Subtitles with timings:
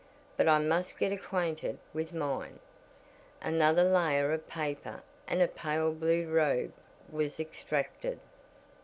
[0.35, 2.57] "But I must get acquainted with mine."
[3.39, 6.73] Another layer of paper and a pale blue robe
[7.11, 8.19] was extracted.